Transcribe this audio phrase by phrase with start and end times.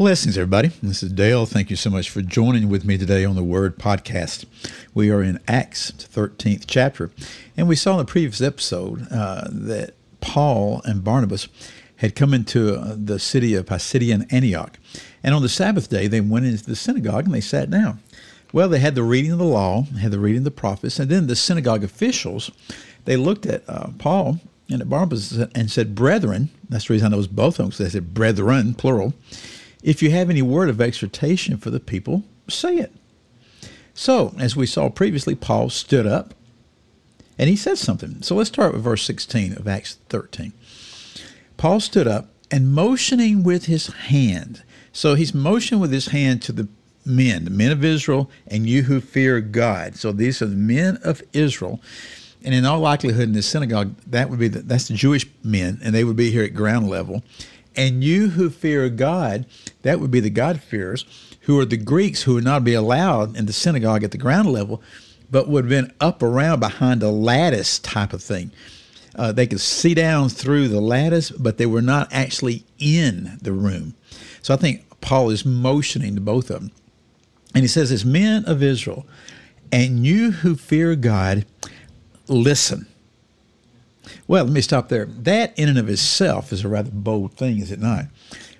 [0.00, 0.68] Blessings, everybody.
[0.82, 1.44] This is Dale.
[1.44, 4.46] Thank you so much for joining with me today on the Word Podcast.
[4.94, 7.10] We are in Acts 13th chapter,
[7.54, 9.92] and we saw in the previous episode uh, that
[10.22, 11.48] Paul and Barnabas
[11.96, 14.78] had come into uh, the city of Pisidian Antioch,
[15.22, 18.00] and on the Sabbath day they went into the synagogue and they sat down.
[18.54, 21.10] Well, they had the reading of the law, had the reading of the prophets, and
[21.10, 22.50] then the synagogue officials
[23.04, 27.10] they looked at uh, Paul and at Barnabas and said, "Brethren." That's the reason I
[27.10, 29.12] know it was both of them because they said "brethren" plural
[29.82, 32.92] if you have any word of exhortation for the people, say it.
[33.94, 36.34] So, as we saw previously, Paul stood up
[37.40, 38.20] and he said something.
[38.22, 40.52] So let's start with verse 16 of Acts 13.
[41.56, 44.62] Paul stood up and motioning with his hand.
[44.92, 46.68] So he's motioning with his hand to the
[47.04, 49.96] men, the men of Israel, and you who fear God.
[49.96, 51.80] So these are the men of Israel.
[52.44, 55.78] And in all likelihood, in the synagogue, that would be the, that's the Jewish men,
[55.82, 57.22] and they would be here at ground level.
[57.80, 59.46] And you who fear God,
[59.80, 61.06] that would be the God-fearers,
[61.44, 64.52] who are the Greeks who would not be allowed in the synagogue at the ground
[64.52, 64.82] level,
[65.30, 68.50] but would have been up around behind a lattice type of thing.
[69.14, 73.52] Uh, they could see down through the lattice, but they were not actually in the
[73.52, 73.94] room.
[74.42, 76.72] So I think Paul is motioning to both of them.
[77.54, 79.06] And he says, As men of Israel,
[79.72, 81.46] and you who fear God,
[82.28, 82.86] listen.
[84.26, 85.06] Well, let me stop there.
[85.06, 88.06] That in and of itself is a rather bold thing, is it not?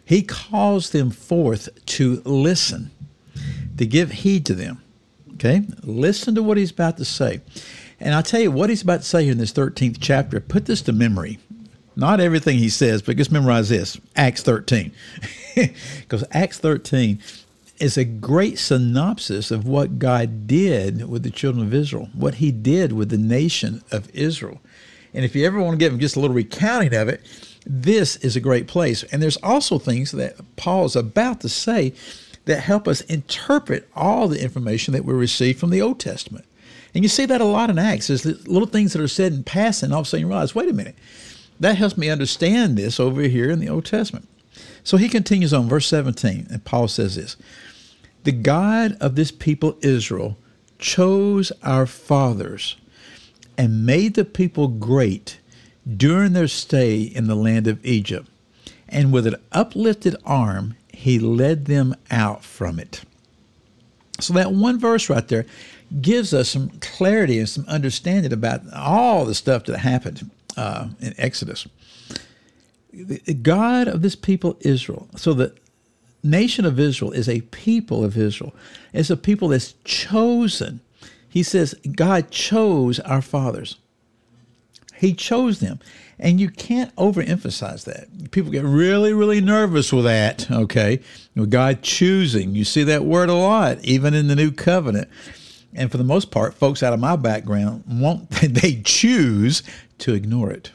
[0.04, 2.90] He calls them forth to listen,
[3.76, 4.82] to give heed to them.
[5.34, 5.62] Okay?
[5.82, 7.40] Listen to what he's about to say.
[8.00, 10.40] And I'll tell you what he's about to say here in this 13th chapter.
[10.40, 11.38] Put this to memory.
[11.96, 14.92] Not everything he says, but just memorize this Acts 13.
[15.54, 17.19] Because Acts 13
[17.80, 22.52] is a great synopsis of what God did with the children of Israel, what he
[22.52, 24.60] did with the nation of Israel.
[25.12, 27.22] And if you ever want to give them just a little recounting of it,
[27.66, 29.03] this is a great place.
[29.04, 31.93] And there's also things that Paul is about to say
[32.47, 36.44] that help us interpret all the information that we receive from the Old Testament.
[36.94, 38.09] And you see that a lot in Acts.
[38.09, 40.69] There's little things that are said in passing, all of a sudden you realize, wait
[40.69, 40.97] a minute,
[41.60, 44.26] that helps me understand this over here in the Old Testament.
[44.82, 47.37] So he continues on, verse 17, and Paul says this
[48.25, 50.37] The God of this people Israel
[50.78, 52.76] chose our fathers
[53.60, 55.38] and made the people great
[55.87, 58.26] during their stay in the land of Egypt.
[58.88, 63.03] And with an uplifted arm, he led them out from it.
[64.19, 65.44] So, that one verse right there
[66.00, 71.12] gives us some clarity and some understanding about all the stuff that happened uh, in
[71.19, 71.69] Exodus.
[72.94, 75.06] The God of this people, Israel.
[75.16, 75.54] So, the
[76.22, 78.54] nation of Israel is a people of Israel,
[78.94, 80.81] it's a people that's chosen.
[81.30, 83.76] He says, God chose our fathers.
[84.96, 85.78] He chose them.
[86.18, 88.30] And you can't overemphasize that.
[88.32, 91.00] People get really, really nervous with that, okay?
[91.34, 92.54] With God choosing.
[92.54, 95.08] You see that word a lot, even in the new covenant.
[95.72, 99.62] And for the most part, folks out of my background won't they choose
[99.98, 100.72] to ignore it.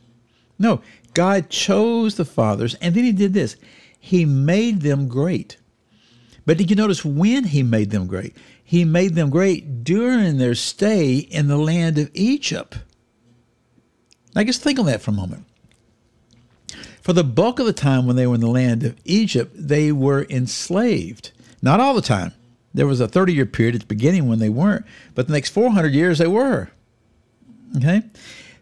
[0.58, 0.82] No,
[1.14, 3.58] God chose the fathers, and then he did this.
[4.00, 5.58] He made them great.
[6.46, 8.36] But did you notice when he made them great?
[8.64, 12.80] He made them great during their stay in the land of Egypt.
[14.36, 15.46] Now, just think on that for a moment.
[17.02, 19.92] For the bulk of the time when they were in the land of Egypt, they
[19.92, 21.32] were enslaved.
[21.62, 22.34] Not all the time.
[22.74, 25.52] There was a 30 year period at the beginning when they weren't, but the next
[25.52, 26.70] 400 years they were.
[27.78, 28.04] Okay?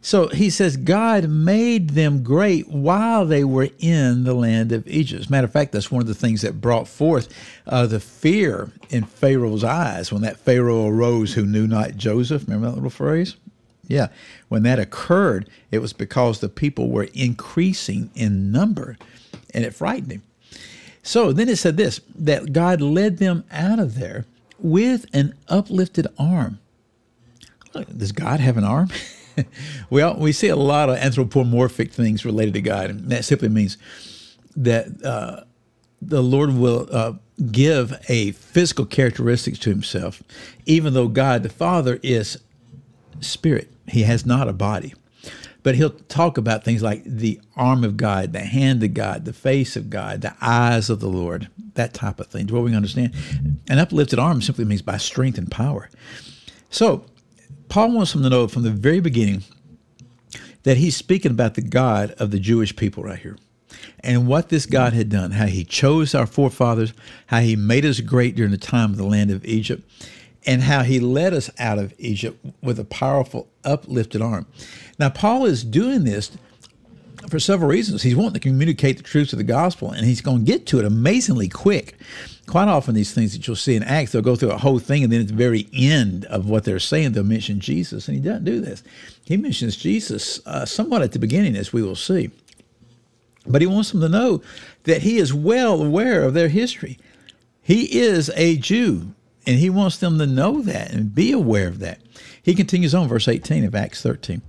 [0.04, 5.22] So he says God made them great while they were in the land of Egypt.
[5.22, 7.34] As a matter of fact, that's one of the things that brought forth
[7.66, 12.44] uh, the fear in Pharaoh's eyes when that Pharaoh arose who knew not Joseph.
[12.44, 13.38] Remember that little phrase?
[13.88, 14.10] Yeah.
[14.50, 18.98] When that occurred, it was because the people were increasing in number
[19.54, 20.24] and it frightened him.
[21.02, 24.26] So then it said this that God led them out of there
[24.60, 26.60] with an uplifted arm.
[27.96, 28.90] Does God have an arm?
[29.90, 33.78] well, we see a lot of anthropomorphic things related to God, and that simply means
[34.56, 35.44] that uh,
[36.02, 37.14] the Lord will uh,
[37.52, 40.24] give a physical characteristics to Himself,
[40.66, 42.40] even though God the Father is
[43.20, 43.72] spirit.
[43.88, 44.94] He has not a body.
[45.64, 49.32] But he'll talk about things like the arm of God, the hand of God, the
[49.32, 52.48] face of God, the eyes of the Lord, that type of thing.
[52.48, 53.14] What we understand.
[53.70, 55.90] An uplifted arm simply means by strength and power.
[56.70, 57.06] So
[57.74, 59.42] Paul wants them to know from the very beginning
[60.62, 63.36] that he's speaking about the God of the Jewish people right here
[64.02, 66.94] and what this God had done, how he chose our forefathers,
[67.26, 69.90] how he made us great during the time of the land of Egypt,
[70.46, 74.46] and how he led us out of Egypt with a powerful uplifted arm.
[75.00, 76.30] Now, Paul is doing this
[77.30, 78.02] for several reasons.
[78.02, 80.80] He's wanting to communicate the truths of the gospel, and he's going to get to
[80.80, 81.96] it amazingly quick.
[82.46, 85.04] Quite often, these things that you'll see in Acts, they'll go through a whole thing,
[85.04, 88.24] and then at the very end of what they're saying, they'll mention Jesus, and he
[88.24, 88.84] doesn't do this.
[89.24, 92.32] He mentions Jesus uh, somewhat at the beginning, as we will see.
[93.46, 94.42] But he wants them to know
[94.84, 96.98] that he is well aware of their history.
[97.62, 99.14] He is a Jew,
[99.46, 102.00] and he wants them to know that and be aware of that.
[102.42, 104.42] He continues on, verse 18 of Acts 13.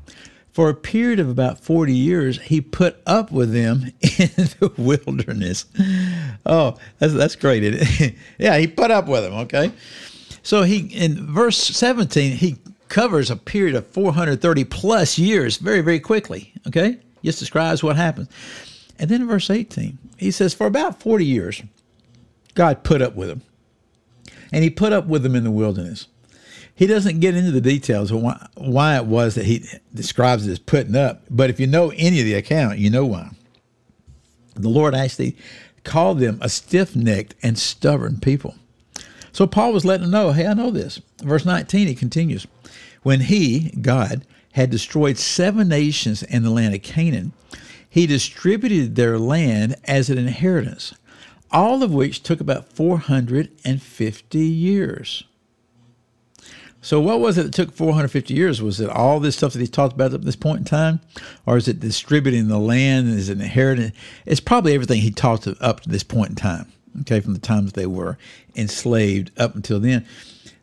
[0.55, 4.31] For a period of about 40 years, he put up with them in
[4.61, 5.67] the wilderness.
[6.47, 7.65] Oh, that's, that's great.
[8.39, 9.73] yeah, he put up with them, okay?
[10.45, 12.57] So he in verse 17, he
[12.89, 17.01] covers a period of 430 plus years very, very quickly, okay?
[17.25, 18.29] Just describes what happens.
[19.01, 21.63] And then in verse 18, he says, For about 40 years,
[22.55, 23.43] God put up with them.
[24.53, 26.07] And he put up with them in the wilderness.
[26.75, 30.51] He doesn't get into the details of why, why it was that he describes it
[30.51, 33.31] as putting up, but if you know any of the account, you know why.
[34.55, 35.37] The Lord actually
[35.85, 38.57] called them a stiff necked and stubborn people.
[39.33, 41.01] So Paul was letting them know, hey, I know this.
[41.23, 42.47] Verse 19, he continues,
[43.03, 47.33] When he, God, had destroyed seven nations in the land of Canaan,
[47.89, 50.95] he distributed their land as an inheritance,
[51.51, 55.25] all of which took about 450 years.
[56.85, 58.61] So, what was it that took 450 years?
[58.61, 61.01] Was it all this stuff that he talked about up to this point in time?
[61.47, 63.97] Or is it distributing the land as an inheritance?
[64.27, 66.71] It's probably everything he talked up to this point in time,
[67.01, 68.19] okay, from the times they were
[68.55, 70.07] enslaved up until then.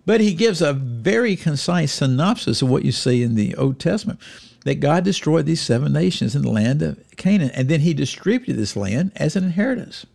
[0.06, 4.19] But he gives a very concise synopsis of what you see in the Old Testament
[4.63, 8.57] that God destroyed these seven nations in the land of Canaan, and then he distributed
[8.57, 10.06] this land as an inheritance.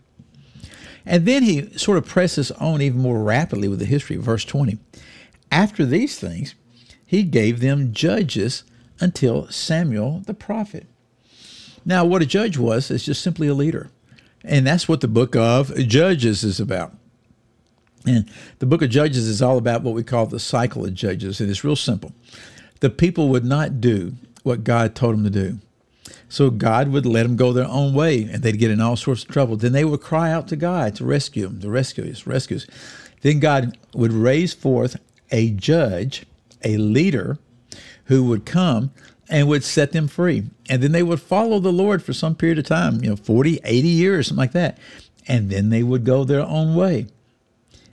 [1.04, 4.14] And then he sort of presses on even more rapidly with the history.
[4.14, 4.78] of Verse 20.
[5.50, 6.54] After these things,
[7.04, 8.64] he gave them judges
[9.00, 10.86] until Samuel the prophet.
[11.84, 13.90] Now, what a judge was is just simply a leader.
[14.44, 16.92] And that's what the book of Judges is about.
[18.06, 21.40] And the book of Judges is all about what we call the cycle of judges.
[21.40, 22.12] And it's real simple.
[22.80, 25.58] The people would not do what God told them to do.
[26.28, 29.22] So God would let them go their own way and they'd get in all sorts
[29.22, 29.56] of trouble.
[29.56, 32.66] Then they would cry out to God to rescue them, to rescue us, rescue us.
[33.22, 34.96] Then God would raise forth
[35.30, 36.24] a judge,
[36.62, 37.38] a leader
[38.04, 38.90] who would come
[39.28, 40.44] and would set them free.
[40.68, 43.60] And then they would follow the Lord for some period of time, you know, 40,
[43.64, 44.78] 80 years, something like that.
[45.26, 47.08] And then they would go their own way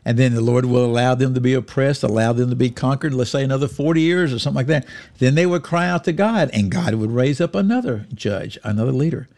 [0.05, 3.13] and then the Lord will allow them to be oppressed, allow them to be conquered,
[3.13, 4.85] let's say another 40 years or something like that.
[5.19, 8.91] Then they would cry out to God, and God would raise up another judge, another
[8.91, 9.29] leader.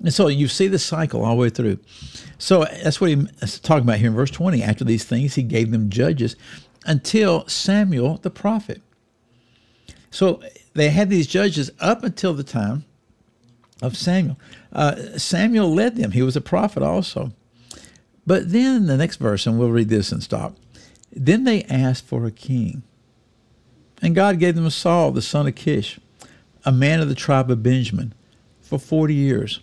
[0.00, 1.78] And so you see the cycle all the way through.
[2.38, 4.62] So that's what he's talking about here in verse 20.
[4.62, 6.36] After these things, he gave them judges
[6.84, 8.82] until Samuel the prophet.
[10.10, 10.42] So
[10.74, 12.84] they had these judges up until the time
[13.82, 14.38] of Samuel.
[14.72, 17.32] Uh, Samuel led them, he was a prophet also.
[18.26, 20.56] But then the next verse, and we'll read this and stop.
[21.12, 22.82] Then they asked for a king.
[24.02, 26.00] And God gave them Saul, the son of Kish,
[26.64, 28.12] a man of the tribe of Benjamin,
[28.60, 29.60] for 40 years.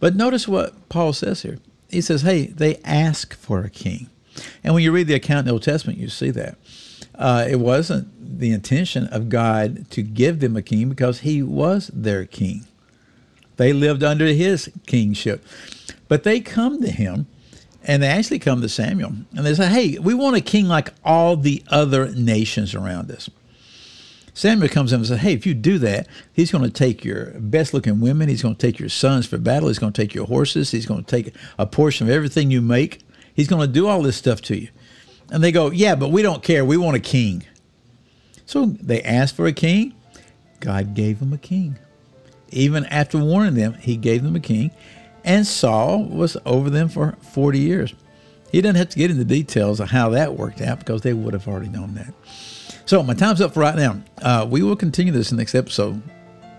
[0.00, 1.58] But notice what Paul says here.
[1.88, 4.10] He says, hey, they ask for a king.
[4.62, 6.56] And when you read the account in the Old Testament, you see that.
[7.14, 11.88] Uh, it wasn't the intention of God to give them a king because he was
[11.94, 12.64] their king.
[13.56, 15.44] They lived under his kingship.
[16.08, 17.26] But they come to him
[17.84, 20.92] and they actually come to Samuel and they say, Hey, we want a king like
[21.04, 23.30] all the other nations around us.
[24.32, 27.26] Samuel comes in and says, Hey, if you do that, he's going to take your
[27.38, 28.28] best looking women.
[28.28, 29.68] He's going to take your sons for battle.
[29.68, 30.72] He's going to take your horses.
[30.72, 33.03] He's going to take a portion of everything you make.
[33.34, 34.68] He's going to do all this stuff to you.
[35.30, 36.64] And they go, Yeah, but we don't care.
[36.64, 37.44] We want a king.
[38.46, 39.94] So they asked for a king.
[40.60, 41.78] God gave them a king.
[42.50, 44.70] Even after warning them, he gave them a king.
[45.24, 47.94] And Saul was over them for 40 years.
[48.52, 51.32] He doesn't have to get into details of how that worked out because they would
[51.32, 52.14] have already known that.
[52.86, 54.02] So my time's up for right now.
[54.22, 56.00] Uh, we will continue this in the next episode.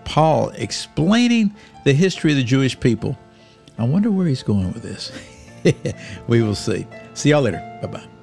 [0.04, 1.54] Paul explaining
[1.84, 3.16] the history of the Jewish people.
[3.78, 5.12] I wonder where he's going with this.
[6.28, 6.86] we will see.
[7.14, 7.62] See y'all later.
[7.82, 8.15] Bye bye.